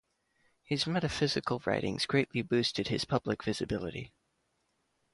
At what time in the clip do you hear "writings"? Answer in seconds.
1.63-2.07